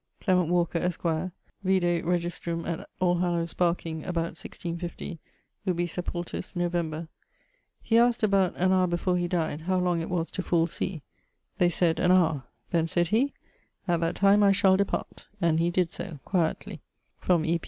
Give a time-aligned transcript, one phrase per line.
[0.19, 1.03] Clement Walker[CE], esq.
[1.63, 5.19] vide registrum at All Hallows, Barking, about 1650,
[5.67, 7.07] ubi sepultus, November:
[7.83, 11.03] he asked about an hower before he dyed, how long it was to full sea.
[11.59, 12.45] They sayd, an hower.
[12.71, 13.35] 'Then,' sayd he,
[13.87, 16.81] 'at that time I shall depart'; and he did so, quietly
[17.19, 17.59] from E.